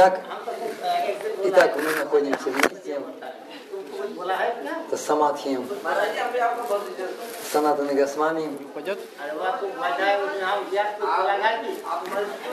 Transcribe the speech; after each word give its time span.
Итак, 0.00 0.20
итак, 1.44 1.76
мы 1.76 1.94
находимся 2.02 2.48
вместе. 2.48 3.02
Это 4.86 4.96
Самадхи. 4.96 5.60
Санатана 7.52 7.92
Госвами. 7.92 8.58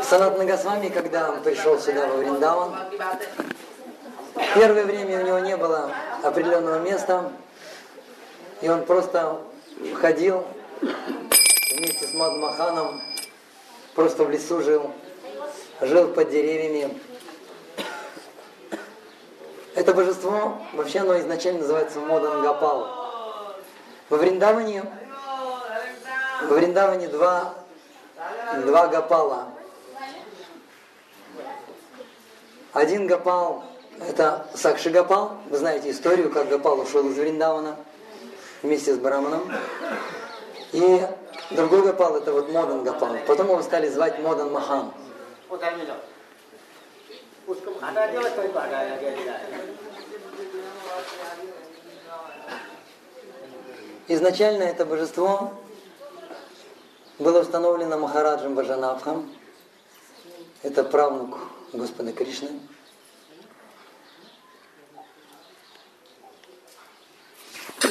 Санатана 0.04 0.46
Госвами, 0.46 0.90
когда 0.90 1.32
он 1.32 1.42
пришел 1.42 1.80
сюда 1.80 2.08
во 2.08 2.18
Вриндаван, 2.18 2.76
первое 4.54 4.84
время 4.84 5.22
у 5.22 5.26
него 5.26 5.40
не 5.40 5.56
было 5.56 5.90
определенного 6.24 6.80
места, 6.80 7.32
и 8.60 8.68
он 8.68 8.84
просто 8.84 9.38
ходил 10.02 10.44
вместе 10.82 12.08
с 12.08 12.14
Мадмаханом, 12.14 13.02
просто 13.96 14.26
в 14.26 14.32
лесу 14.32 14.62
жил, 14.62 14.92
жил 15.80 16.10
под 16.10 16.30
деревьями. 16.30 17.07
Это 19.78 19.94
божество, 19.94 20.58
вообще 20.74 21.02
оно 21.02 21.20
изначально 21.20 21.60
называется 21.60 22.00
Модан 22.00 22.42
Гапал. 22.42 22.88
Во 24.10 24.18
Вриндаване, 24.18 24.84
во 26.42 26.56
Вриндаване 26.56 27.08
два, 27.10 27.54
два 28.66 28.88
Гапала. 28.88 29.50
Один 32.74 33.06
Гапал– 33.06 33.66
это 34.10 34.48
Сакши 34.56 34.90
Гапал. 34.90 35.38
Вы 35.52 35.58
знаете 35.58 35.92
историю, 35.92 36.32
как 36.32 36.50
Гапал 36.50 36.80
ушел 36.80 37.08
из 37.12 37.16
Вриндавана 37.16 37.76
вместе 38.64 38.96
с 38.96 38.98
Браманом. 38.98 39.48
И 40.72 41.06
другой 41.52 41.84
Гапал– 41.84 42.16
это 42.18 42.32
вот 42.32 42.52
Модан 42.52 42.84
Гапал. 42.84 43.16
Потом 43.28 43.50
его 43.50 43.62
стали 43.62 43.88
звать 43.90 44.18
Модан 44.22 44.52
Махан. 44.52 44.92
उसको 47.49 47.71
हटा 47.83 48.07
दिया 48.07 48.29
कोई 48.37 48.49
को 48.49 48.59
हटाया 48.59 48.97
गया 48.97 49.13
Изначально 54.09 54.65
это 54.65 54.85
божество 54.85 55.53
было 57.19 57.41
установлено 57.41 57.99
Махараджем 57.99 58.55
Баджанабхом. 58.55 59.33
Это 60.63 60.83
правнук 60.83 61.39
Господа 61.73 62.13
Кришны. 62.13 62.49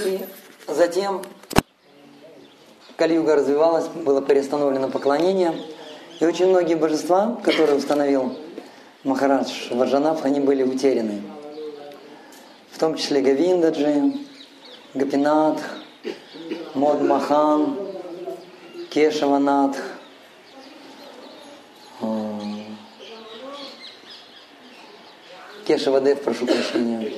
И 0.04 0.26
затем 0.68 1.24
Калиюга 2.98 3.36
развивалась, 3.36 3.88
было 3.88 4.22
перестановлено 4.22 4.90
поклонение. 4.90 5.56
И 6.20 6.26
очень 6.26 6.50
многие 6.50 6.76
божества, 6.76 7.40
которые 7.44 7.78
установил 7.78 8.38
Махарадж 9.07 9.69
Ваджанабх, 9.71 10.25
они 10.25 10.41
были 10.41 10.65
утеряны. 10.65 11.23
В 12.73 12.79
том 12.79 12.97
числе 12.97 13.21
Гавиндаджи, 13.21 14.15
Гапинатх, 14.95 15.63
Мод 16.75 17.01
Махан, 17.03 17.77
Кешаванатх, 18.91 19.79
Кешавадев, 25.69 26.23
прошу 26.23 26.47
прощения. 26.47 27.13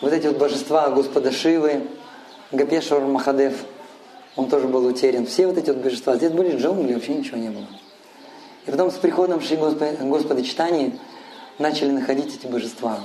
Вот 0.00 0.12
эти 0.12 0.28
вот 0.28 0.38
божества 0.38 0.90
Господа 0.90 1.32
Шивы, 1.32 1.88
Гапешвар 2.52 3.00
Махадев, 3.00 3.64
он 4.36 4.48
тоже 4.48 4.68
был 4.68 4.86
утерян. 4.86 5.26
Все 5.26 5.48
вот 5.48 5.58
эти 5.58 5.70
вот 5.70 5.78
божества. 5.78 6.14
Здесь 6.14 6.30
были 6.30 6.56
джунгли, 6.56 6.94
вообще 6.94 7.14
ничего 7.14 7.36
не 7.36 7.48
было. 7.48 7.66
И 8.68 8.70
потом 8.70 8.90
с 8.90 8.96
приходом 8.96 9.40
Шри 9.40 9.56
Господа, 9.56 9.96
Господа 10.02 10.44
Читания 10.44 10.92
начали 11.58 11.90
находить 11.90 12.36
эти 12.36 12.46
божества 12.46 12.98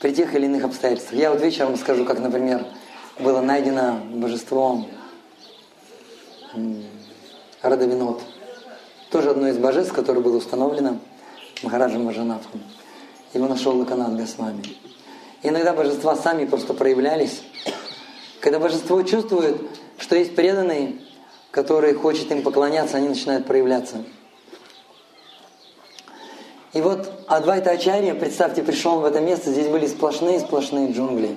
при 0.00 0.14
тех 0.14 0.34
или 0.34 0.46
иных 0.46 0.64
обстоятельствах. 0.64 1.20
Я 1.20 1.30
вот 1.30 1.42
вечером 1.42 1.76
скажу, 1.76 2.06
как, 2.06 2.18
например, 2.18 2.64
было 3.18 3.42
найдено 3.42 4.00
божество 4.14 4.86
Радавинот. 7.60 8.22
Тоже 9.10 9.30
одно 9.30 9.48
из 9.48 9.58
божеств, 9.58 9.92
которое 9.92 10.20
было 10.20 10.38
установлено 10.38 10.96
Махараджем 11.62 12.06
Маджанатхом. 12.06 12.62
Его 13.34 13.48
нашел 13.48 13.76
Лаканат 13.76 14.16
Госвами. 14.16 14.64
И 15.42 15.48
иногда 15.48 15.74
божества 15.74 16.16
сами 16.16 16.46
просто 16.46 16.72
проявлялись. 16.72 17.42
Когда 18.40 18.60
божество 18.60 19.02
чувствует, 19.02 19.60
что 19.98 20.16
есть 20.16 20.34
преданный, 20.34 21.02
который 21.50 21.94
хочет 21.94 22.30
им 22.30 22.42
поклоняться, 22.42 22.96
они 22.96 23.08
начинают 23.08 23.46
проявляться. 23.46 24.04
И 26.72 26.80
вот 26.80 27.10
Адвайта 27.26 27.72
Ачарья, 27.72 28.14
представьте, 28.14 28.62
пришел 28.62 29.00
в 29.00 29.04
это 29.04 29.20
место, 29.20 29.50
здесь 29.50 29.66
были 29.66 29.86
сплошные-сплошные 29.86 30.92
джунгли. 30.92 31.36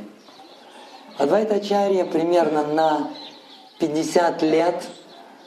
Адвайта 1.17 1.55
Ачарья 1.55 2.05
примерно 2.05 2.67
на 2.67 3.09
50 3.79 4.41
лет 4.43 4.83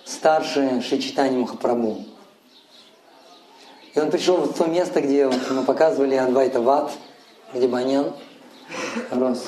старше 0.05 0.83
Шичитани 0.83 1.39
Махапрабху. 1.39 2.05
И 3.95 4.01
он 4.01 4.11
пришел 4.11 4.39
в 4.39 4.53
то 4.53 4.67
место, 4.67 5.01
где 5.01 5.27
мы 5.27 5.63
показывали 5.63 6.17
Адвайта 6.17 6.61
Ват, 6.61 6.91
где 7.55 7.69
Банян 7.69 8.13
рос. 9.11 9.45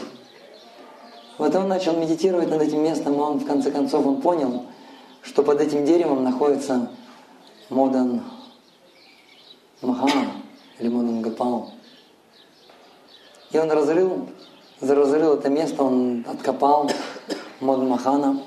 Вот 1.37 1.55
он 1.55 1.69
начал 1.69 1.97
медитировать 1.97 2.49
над 2.49 2.63
этим 2.63 2.83
местом, 2.83 3.15
и 3.15 3.19
он 3.19 3.39
в 3.39 3.47
конце 3.47 3.71
концов 3.71 4.07
он 4.07 4.21
понял, 4.21 4.68
что 5.29 5.43
под 5.43 5.61
этим 5.61 5.85
деревом 5.85 6.25
находится 6.25 6.91
Модан 7.69 8.23
Махан 9.83 10.29
или 10.79 10.89
Модан 10.89 11.21
Гапал. 11.21 11.71
И 13.51 13.59
он 13.59 13.71
разрыл, 13.71 14.27
разрыл 14.81 15.35
это 15.35 15.51
место, 15.51 15.83
он 15.83 16.25
откопал 16.27 16.91
Модан 17.61 17.89
Махана. 17.89 18.43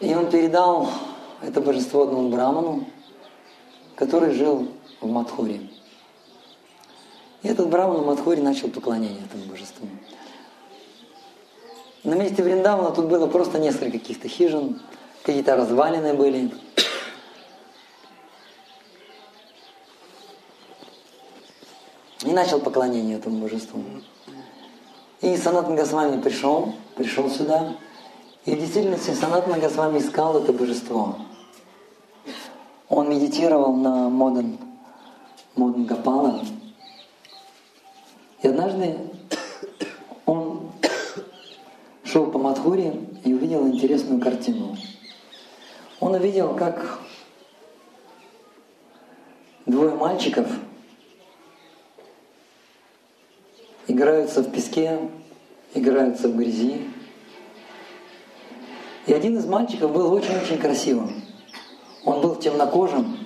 И 0.00 0.14
он 0.14 0.30
передал 0.30 0.90
это 1.40 1.62
божество 1.62 2.02
одному 2.02 2.28
браману, 2.28 2.84
который 3.94 4.34
жил 4.34 4.68
в 5.00 5.08
Мадхуре. 5.08 5.70
И 7.42 7.48
этот 7.48 7.70
браман 7.70 8.02
в 8.02 8.06
Мадхуре 8.06 8.42
начал 8.42 8.68
поклонение 8.68 9.24
этому 9.24 9.44
божеству. 9.44 9.88
На 12.04 12.14
месте 12.14 12.42
Вриндавана 12.42 12.90
тут 12.90 13.06
было 13.06 13.26
просто 13.28 13.58
несколько 13.58 13.98
каких-то 13.98 14.28
хижин, 14.28 14.80
какие-то 15.22 15.56
развалины 15.56 16.14
были. 16.14 16.50
И 22.24 22.30
начал 22.30 22.60
поклонение 22.60 23.18
этому 23.18 23.38
божеству. 23.38 23.82
И 25.20 25.36
Санат 25.36 25.68
Госвами 25.68 26.20
пришел, 26.20 26.74
пришел 26.96 27.28
сюда. 27.30 27.76
И 28.44 28.54
в 28.54 28.58
действительности 28.58 29.10
Санат 29.10 29.46
Госвами 29.46 29.98
искал 29.98 30.42
это 30.42 30.52
божество. 30.52 31.18
Он 32.88 33.08
медитировал 33.08 33.74
на 33.74 34.08
Модан, 34.08 34.58
Модан 35.56 35.86
Гапала. 35.86 36.44
И 38.42 38.48
однажды 38.48 38.98
он 40.26 40.72
шел 42.04 42.26
по 42.26 42.38
Мадхуре 42.38 43.00
и 43.24 43.32
увидел 43.32 43.66
интересную 43.66 44.20
картину. 44.20 44.76
Он 46.02 46.14
увидел, 46.14 46.56
как 46.56 46.98
двое 49.66 49.94
мальчиков 49.94 50.48
играются 53.86 54.42
в 54.42 54.50
песке, 54.50 54.98
играются 55.74 56.26
в 56.26 56.36
грязи. 56.36 56.90
И 59.06 59.12
один 59.12 59.38
из 59.38 59.46
мальчиков 59.46 59.92
был 59.92 60.12
очень-очень 60.12 60.58
красивым. 60.58 61.22
Он 62.04 62.20
был 62.20 62.34
темнокожим. 62.34 63.16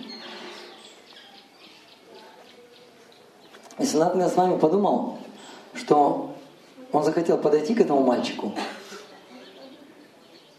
И 3.78 3.86
Санат 3.86 4.16
с 4.30 4.36
вами 4.36 4.58
подумал, 4.58 5.16
что 5.72 6.36
он 6.92 7.04
захотел 7.04 7.38
подойти 7.38 7.74
к 7.74 7.80
этому 7.80 8.02
мальчику 8.02 8.52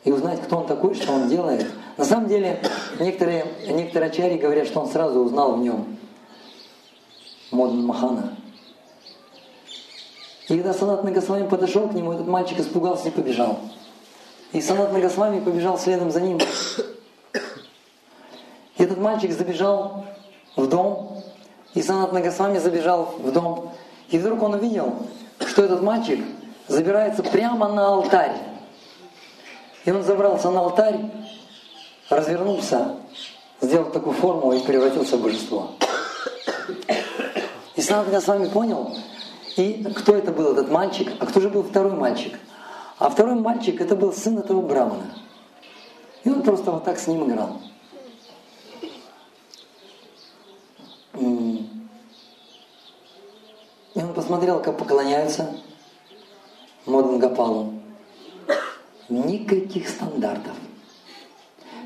и 0.07 0.11
узнать, 0.11 0.41
кто 0.41 0.59
он 0.59 0.67
такой, 0.67 0.95
что 0.95 1.11
он 1.11 1.27
делает. 1.27 1.67
На 1.97 2.05
самом 2.05 2.29
деле, 2.29 2.61
некоторые, 2.97 3.45
некоторые 3.67 4.09
ачари 4.09 4.37
говорят, 4.37 4.65
что 4.65 4.79
он 4.79 4.87
сразу 4.87 5.19
узнал 5.19 5.57
в 5.57 5.59
нем 5.59 5.97
Модан 7.51 7.85
Махана. 7.85 8.37
И 10.47 10.55
когда 10.55 10.73
Санат 10.73 11.03
Нагасвами 11.03 11.45
подошел 11.49 11.89
к 11.89 11.93
нему, 11.93 12.13
этот 12.13 12.25
мальчик 12.25 12.57
испугался 12.57 13.09
и 13.09 13.11
побежал. 13.11 13.59
И 14.53 14.61
Санат 14.61 14.93
Нагасвами 14.93 15.41
побежал 15.41 15.77
следом 15.77 16.09
за 16.09 16.21
ним. 16.21 16.39
И 18.77 18.83
этот 18.83 18.99
мальчик 18.99 19.33
забежал 19.33 20.05
в 20.55 20.67
дом, 20.69 21.21
и 21.73 21.81
Санат 21.81 22.13
Нагасвами 22.13 22.59
забежал 22.59 23.13
в 23.19 23.29
дом. 23.33 23.73
И 24.09 24.17
вдруг 24.17 24.41
он 24.41 24.53
увидел, 24.53 24.93
что 25.45 25.63
этот 25.63 25.81
мальчик 25.81 26.23
забирается 26.69 27.23
прямо 27.23 27.67
на 27.67 27.87
алтарь. 27.87 28.46
И 29.87 29.91
он 29.91 30.03
забрался 30.03 30.51
на 30.51 30.59
алтарь, 30.59 30.99
развернулся 32.09 32.97
сделал 33.61 33.89
такую 33.89 34.17
форму 34.17 34.51
и 34.51 34.59
превратился 34.59 35.15
в 35.15 35.21
божество. 35.21 35.71
И 37.75 37.81
Санатана 37.81 38.19
с 38.19 38.27
вами 38.27 38.49
понял, 38.49 38.97
и 39.55 39.85
кто 39.95 40.13
это 40.15 40.33
был, 40.33 40.51
этот 40.51 40.69
мальчик, 40.69 41.13
а 41.21 41.25
кто 41.25 41.39
же 41.39 41.49
был 41.49 41.63
второй 41.63 41.93
мальчик? 41.93 42.37
А 42.99 43.09
второй 43.09 43.35
мальчик 43.35 43.79
это 43.79 43.95
был 43.95 44.11
сын 44.11 44.37
этого 44.37 44.61
брамана. 44.61 45.15
И 46.25 46.29
он 46.29 46.43
просто 46.43 46.69
вот 46.71 46.83
так 46.83 46.99
с 46.99 47.07
ним 47.07 47.31
играл. 47.31 47.61
И 51.13 51.65
он 53.95 54.13
посмотрел, 54.13 54.61
как 54.61 54.77
поклоняются 54.77 55.55
Модангапалу. 56.85 57.76
Никаких 59.09 59.87
стандартов. 59.87 60.53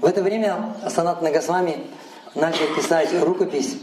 В 0.02 0.06
это 0.06 0.24
время 0.24 0.76
Санат 0.90 1.22
Нагасвами 1.22 1.86
начал 2.34 2.66
писать 2.76 3.10
рукопись 3.22 3.78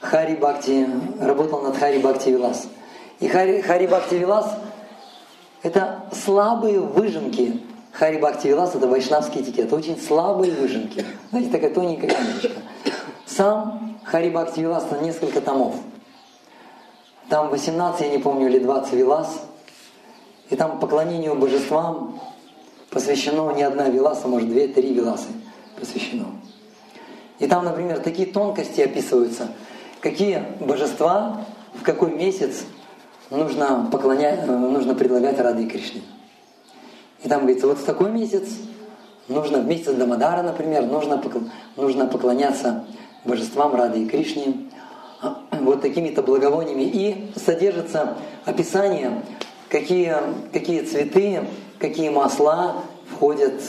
Хари 0.00 0.36
Бхакти, 0.36 0.86
работал 1.18 1.62
над 1.62 1.78
Хари 1.78 1.98
Бхакти 1.98 2.28
Вилас. 2.28 2.68
И 3.20 3.28
Хари, 3.28 3.62
Хари 3.62 3.86
Бхакти 3.86 4.16
Вилас– 4.16 4.54
это 5.62 6.04
слабые 6.12 6.80
выжимки. 6.80 7.62
Хари 7.92 8.18
Бхакти 8.18 8.48
Вилас– 8.48 8.74
это 8.74 8.86
вайшнавский 8.86 9.40
этикет, 9.40 9.72
очень 9.72 9.98
слабые 9.98 10.52
выжимки. 10.52 11.04
Знаете, 11.30 11.50
такая 11.50 11.72
тоненькая 11.72 12.10
книжечка. 12.10 12.60
Сам 13.26 13.98
Хари 14.04 14.28
Бхакти 14.28 14.60
Вилас 14.60 14.84
несколько 15.00 15.40
томов. 15.40 15.74
Там 17.28 17.48
18, 17.48 18.00
я 18.02 18.08
не 18.08 18.18
помню, 18.18 18.48
или 18.48 18.58
20 18.58 18.92
Вилас. 18.92 19.40
И 20.50 20.56
там 20.56 20.78
поклонению 20.78 21.34
божествам 21.34 22.20
посвящено 22.90 23.50
не 23.52 23.62
одна 23.62 23.88
Виласа, 23.88 24.28
может 24.28 24.48
две-три 24.48 24.92
Виласы 24.94 25.28
посвящено. 25.78 26.26
И 27.38 27.46
там, 27.46 27.64
например, 27.64 28.00
такие 28.00 28.26
тонкости 28.26 28.80
описываются, 28.80 29.48
какие 30.00 30.44
божества 30.60 31.44
в 31.74 31.82
какой 31.82 32.10
месяц 32.10 32.64
нужно, 33.30 33.88
поклонять, 33.92 34.40
э, 34.42 34.50
нужно 34.50 34.94
предлагать 34.94 35.38
Рады 35.38 35.64
и 35.64 35.68
Кришне. 35.68 36.02
И 37.22 37.28
там 37.28 37.40
говорится, 37.40 37.66
вот 37.66 37.78
в 37.78 37.84
такой 37.84 38.10
месяц 38.10 38.48
нужно, 39.28 39.58
в 39.58 39.66
месяц 39.66 39.92
Дамадара, 39.92 40.42
например, 40.42 40.84
нужно, 40.86 41.22
нужно 41.76 42.06
поклоняться 42.06 42.84
божествам 43.24 43.74
Рады 43.74 44.02
и 44.02 44.06
Кришне 44.06 44.54
вот 45.52 45.80
такими-то 45.80 46.22
благовониями. 46.22 46.82
И 46.82 47.32
содержится 47.36 48.16
описание, 48.44 49.22
какие, 49.68 50.16
какие 50.52 50.82
цветы, 50.82 51.44
какие 51.78 52.08
масла 52.08 52.82
входят 53.10 53.60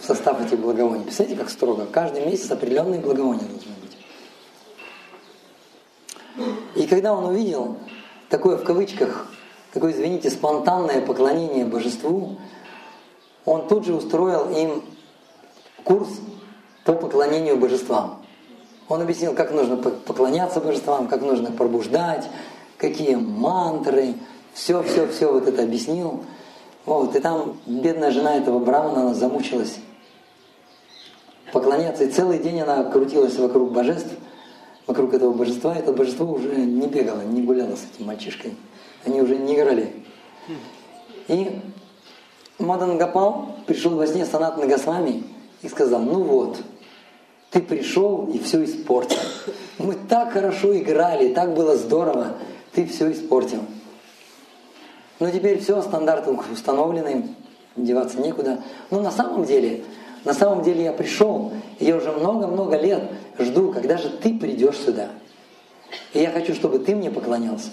в 0.00 0.04
состав 0.04 0.40
этих 0.40 0.58
благовоний. 0.58 1.04
Представляете, 1.04 1.40
как 1.40 1.50
строго? 1.50 1.86
Каждый 1.86 2.26
месяц 2.26 2.50
определенные 2.50 3.00
благовония 3.00 3.46
должны 3.46 3.72
быть. 3.80 3.96
И 6.74 6.86
когда 6.86 7.14
он 7.14 7.26
увидел 7.26 7.76
такое 8.28 8.56
в 8.56 8.64
кавычках, 8.64 9.28
такое, 9.72 9.92
извините, 9.92 10.30
спонтанное 10.30 11.00
поклонение 11.00 11.64
божеству, 11.64 12.38
он 13.44 13.68
тут 13.68 13.84
же 13.86 13.94
устроил 13.94 14.50
им 14.50 14.82
курс 15.84 16.08
по 16.84 16.92
поклонению 16.92 17.56
божествам. 17.56 18.22
Он 18.88 19.00
объяснил, 19.00 19.34
как 19.34 19.52
нужно 19.52 19.76
поклоняться 19.76 20.60
божествам, 20.60 21.08
как 21.08 21.22
нужно 21.22 21.50
пробуждать, 21.50 22.28
какие 22.76 23.14
мантры, 23.14 24.14
все-все-все 24.52 25.32
вот 25.32 25.48
это 25.48 25.62
объяснил. 25.62 26.24
Вот, 26.86 27.16
и 27.16 27.20
там 27.20 27.56
бедная 27.66 28.10
жена 28.10 28.36
этого 28.36 28.58
брамана, 28.58 29.02
она 29.02 29.14
замучилась 29.14 29.78
поклоняться. 31.52 32.04
И 32.04 32.10
целый 32.10 32.38
день 32.38 32.60
она 32.60 32.84
крутилась 32.84 33.36
вокруг 33.38 33.72
божеств, 33.72 34.10
вокруг 34.86 35.14
этого 35.14 35.32
божества. 35.32 35.74
Это 35.74 35.92
божество 35.92 36.26
уже 36.26 36.54
не 36.54 36.86
бегало, 36.86 37.22
не 37.22 37.42
гуляло 37.42 37.76
с 37.76 37.84
этим 37.84 38.06
мальчишкой. 38.06 38.54
Они 39.06 39.20
уже 39.22 39.36
не 39.36 39.54
играли. 39.54 40.04
И 41.28 41.60
Мадан 42.58 42.98
Гапал 42.98 43.56
пришел 43.66 43.96
во 43.96 44.06
сне 44.06 44.26
Санат 44.26 44.58
Нагасвами 44.58 45.24
и 45.62 45.68
сказал, 45.68 46.00
ну 46.00 46.22
вот, 46.22 46.58
ты 47.50 47.62
пришел 47.62 48.26
и 48.26 48.38
все 48.38 48.62
испортил. 48.64 49.18
Мы 49.78 49.94
так 49.94 50.32
хорошо 50.32 50.76
играли, 50.76 51.32
так 51.32 51.54
было 51.54 51.76
здорово, 51.76 52.34
ты 52.72 52.84
все 52.86 53.10
испортил. 53.10 53.60
Но 55.20 55.30
теперь 55.30 55.60
все, 55.60 55.80
стандарты 55.82 56.30
установлены, 56.30 57.28
деваться 57.76 58.20
некуда. 58.20 58.62
Но 58.90 59.00
на 59.00 59.10
самом 59.10 59.44
деле, 59.44 59.84
на 60.24 60.34
самом 60.34 60.62
деле 60.62 60.84
я 60.84 60.92
пришел, 60.92 61.52
и 61.78 61.84
я 61.84 61.96
уже 61.96 62.12
много-много 62.12 62.76
лет 62.76 63.10
жду, 63.38 63.72
когда 63.72 63.96
же 63.96 64.10
ты 64.10 64.38
придешь 64.38 64.76
сюда. 64.76 65.08
И 66.12 66.20
я 66.20 66.30
хочу, 66.30 66.54
чтобы 66.54 66.78
ты 66.78 66.94
мне 66.94 67.10
поклонялся. 67.10 67.70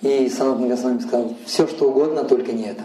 И 0.00 0.28
Санат 0.28 0.60
Нагасвами 0.60 0.98
сказал, 0.98 1.34
все 1.46 1.66
что 1.66 1.88
угодно, 1.88 2.24
только 2.24 2.52
не 2.52 2.64
это. 2.64 2.84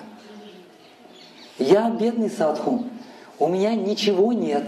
Я 1.57 1.89
бедный 1.89 2.29
садху, 2.29 2.85
у 3.37 3.47
меня 3.47 3.75
ничего 3.75 4.31
нет. 4.31 4.63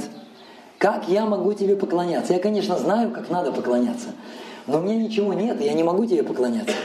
Как 0.77 1.07
я 1.07 1.25
могу 1.25 1.53
тебе 1.53 1.77
поклоняться? 1.77 2.33
Я, 2.33 2.39
конечно, 2.39 2.77
знаю, 2.77 3.11
как 3.11 3.29
надо 3.29 3.51
поклоняться, 3.51 4.09
но 4.67 4.79
у 4.79 4.81
меня 4.81 4.95
ничего 4.95 5.33
нет, 5.33 5.61
и 5.61 5.65
я 5.65 5.73
не 5.73 5.83
могу 5.83 6.05
тебе 6.05 6.23
поклоняться. 6.23 6.75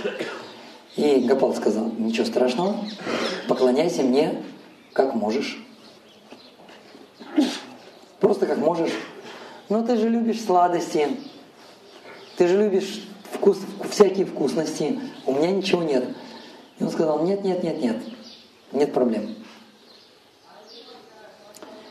И 0.96 1.20
Гапал 1.20 1.54
сказал, 1.54 1.90
ничего 1.98 2.24
страшного, 2.24 2.76
поклоняйся 3.48 4.02
мне, 4.02 4.42
как 4.94 5.14
можешь. 5.14 5.62
Просто 8.18 8.46
как 8.46 8.58
можешь. 8.58 8.92
Но 9.68 9.82
ты 9.82 9.96
же 9.96 10.08
любишь 10.08 10.42
сладости, 10.42 11.08
ты 12.36 12.48
же 12.48 12.56
любишь 12.56 13.06
вкус, 13.32 13.58
всякие 13.90 14.24
вкусности, 14.24 14.98
у 15.26 15.32
меня 15.32 15.50
ничего 15.50 15.82
нет. 15.82 16.16
И 16.78 16.84
он 16.84 16.90
сказал, 16.90 17.24
нет, 17.24 17.44
нет, 17.44 17.62
нет, 17.62 17.80
нет, 17.80 17.96
нет 18.72 18.92
проблем. 18.94 19.34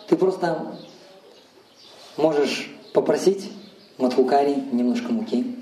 Ты 0.07 0.15
просто 0.17 0.77
можешь 2.17 2.71
попросить 2.93 3.51
Мадхукари 3.97 4.55
немножко 4.71 5.11
муки, 5.11 5.54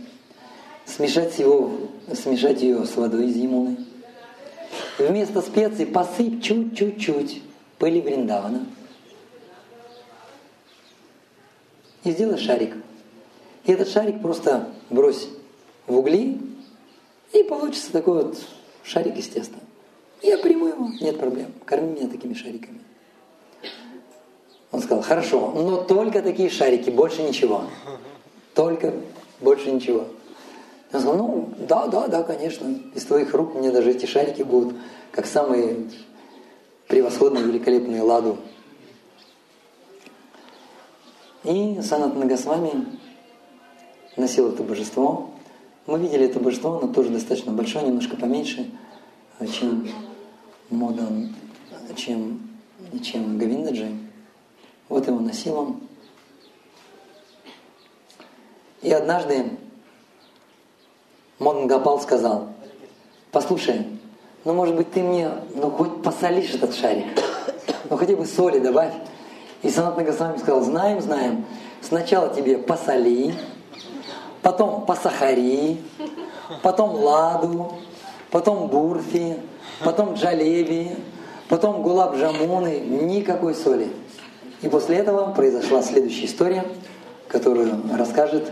смешать, 0.95 1.39
его, 1.39 1.71
смешать 2.13 2.61
ее 2.61 2.85
с 2.85 2.95
водой 2.95 3.27
из 3.27 3.35
Ямуны. 3.35 3.77
Вместо 4.97 5.41
специй 5.41 5.85
посыпь 5.85 6.43
чуть-чуть-чуть 6.43 7.41
пыли 7.79 8.01
Вриндавана. 8.01 8.65
И 12.03 12.11
сделай 12.11 12.37
шарик. 12.37 12.75
И 13.65 13.71
этот 13.71 13.87
шарик 13.89 14.21
просто 14.21 14.69
брось 14.89 15.29
в 15.87 15.97
угли, 15.97 16.39
и 17.31 17.43
получится 17.43 17.91
такой 17.91 18.23
вот 18.23 18.37
шарик 18.83 19.17
из 19.17 19.27
теста. 19.29 19.57
Я 20.21 20.37
приму 20.37 20.67
его, 20.67 20.89
нет 21.01 21.17
проблем. 21.17 21.53
Корми 21.65 21.93
меня 21.93 22.07
такими 22.07 22.33
шариками. 22.33 22.79
Он 24.71 24.81
сказал, 24.81 25.03
хорошо, 25.03 25.51
но 25.51 25.83
только 25.83 26.21
такие 26.21 26.49
шарики, 26.49 26.89
больше 26.89 27.23
ничего. 27.23 27.65
Только 28.53 28.93
больше 29.39 29.71
ничего. 29.71 30.07
Я 30.93 30.99
сказал, 30.99 31.17
ну, 31.17 31.49
да, 31.57 31.87
да, 31.87 32.07
да, 32.07 32.21
конечно. 32.21 32.71
Из 32.93 33.03
твоих 33.03 33.33
рук 33.33 33.55
мне 33.55 33.71
даже 33.71 33.89
эти 33.89 34.05
шарики 34.05 34.43
будут 34.43 34.75
как 35.11 35.25
самые 35.25 35.89
превосходные, 36.87 37.43
великолепные 37.43 38.03
ладу. 38.03 38.37
И 41.43 41.81
Санат 41.81 42.15
Нагасвами 42.15 42.85
носил 44.17 44.49
это 44.49 44.61
божество. 44.61 45.31
Мы 45.87 45.97
видели 45.97 46.27
это 46.27 46.39
божество, 46.39 46.77
оно 46.77 46.93
тоже 46.93 47.09
достаточно 47.09 47.51
большое, 47.51 47.87
немножко 47.87 48.15
поменьше, 48.15 48.69
чем 49.51 49.89
Модан, 50.69 51.35
чем, 51.95 52.49
чем 53.01 53.39
Гавиндаджи. 53.39 53.91
Вот 54.89 55.07
его 55.07 55.19
носил 55.19 55.57
он. 55.57 55.81
И 58.83 58.91
однажды 58.91 59.57
Монгапал 61.39 61.99
сказал, 61.99 62.49
послушай, 63.31 63.87
ну 64.45 64.53
может 64.53 64.75
быть 64.75 64.91
ты 64.91 65.01
мне, 65.01 65.29
ну 65.55 65.71
хоть 65.71 66.03
посолишь 66.03 66.53
этот 66.53 66.75
шарик, 66.75 67.05
ну 67.89 67.97
хотя 67.97 68.15
бы 68.15 68.25
соли 68.25 68.59
добавь. 68.59 68.93
И 69.61 69.69
Санат 69.69 69.95
Нагасвами 69.95 70.37
сказал, 70.37 70.61
знаем, 70.61 71.01
знаем, 71.01 71.45
сначала 71.81 72.33
тебе 72.33 72.57
посоли, 72.57 73.33
потом 74.41 74.85
посахари, 74.85 75.81
потом 76.61 76.95
ладу, 76.95 77.73
потом 78.29 78.67
бурфи, 78.67 79.37
потом 79.83 80.15
джалеби, 80.15 80.97
потом 81.47 81.81
гулаб 81.81 82.15
джамуны, 82.15 82.79
никакой 82.79 83.55
соли. 83.55 83.91
И 84.61 84.67
после 84.67 84.97
этого 84.97 85.33
произошла 85.33 85.81
следующая 85.81 86.25
история, 86.25 86.65
которую 87.27 87.81
расскажет 87.97 88.51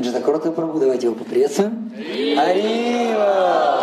Джатакрота 0.00 0.52
Прабу. 0.52 0.78
Давайте 0.78 1.06
его 1.06 1.16
поприветствуем. 1.16 1.90
Арива! 2.38 3.79